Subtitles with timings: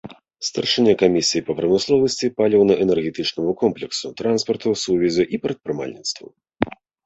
[0.47, 6.27] Старшыня камісіі па прамысловасці, паліўна-энергетычнаму комплексу, транспарту, сувязі і прадпрымальніцтву.